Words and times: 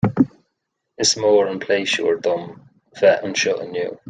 Is 1.05 1.11
mór 1.25 1.51
an 1.51 1.61
pléisiúir 1.67 2.19
dom 2.29 2.51
bheith 3.01 3.31
anseo 3.31 3.59
inniu 3.67 3.99